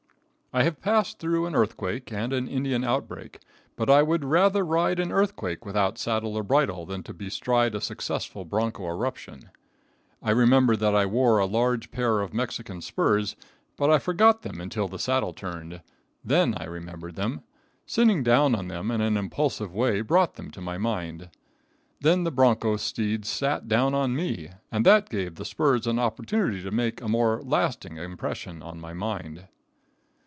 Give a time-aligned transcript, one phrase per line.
[0.53, 3.39] I have passed through an earthquake and an Indian outbreak,
[3.77, 7.79] but I would rather ride an earthquake without saddle or bridle than to bestride a
[7.79, 9.49] successful broncho eruption.
[10.21, 13.37] I remember that I wore a large pair of Mexican spurs,
[13.77, 15.81] but I forgot them until the saddle turned.
[16.21, 17.43] Then I remembered them.
[17.85, 21.29] Sitting down on them in an impulsive way brought them to my mind.
[22.01, 26.61] Then the broncho steed sat down on me, and that gave the spurs an opportunity
[26.61, 29.47] to make a more lasting impression on my mind.